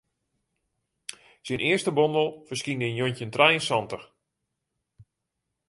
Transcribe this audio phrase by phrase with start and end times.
[1.45, 4.07] Syn earste bondel ferskynde yn njoggentjin trije en santich.